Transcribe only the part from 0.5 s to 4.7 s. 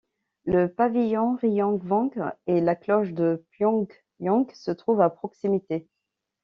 pavillon Ryongwang et la cloche de Pyongyang